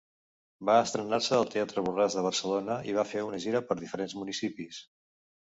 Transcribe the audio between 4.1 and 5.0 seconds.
municipis.